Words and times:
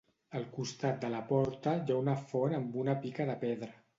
Al 0.37 0.45
costat 0.53 0.97
de 1.03 1.11
la 1.15 1.19
porta, 1.31 1.75
hi 1.89 1.95
ha 1.95 1.99
una 2.05 2.17
font 2.31 2.57
amb 2.61 2.81
una 2.85 2.99
pica 3.07 3.31
de 3.31 3.39
pedra. 3.47 3.73